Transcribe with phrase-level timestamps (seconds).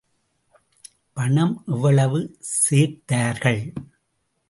[1.13, 2.19] பணம் எவ்வளவு
[2.69, 3.73] சேர்த்தார்கள்?